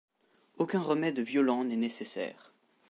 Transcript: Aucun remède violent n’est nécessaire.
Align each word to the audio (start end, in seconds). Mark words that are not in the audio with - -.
Aucun 0.57 0.81
remède 0.81 1.19
violent 1.19 1.63
n’est 1.63 1.75
nécessaire. 1.75 2.55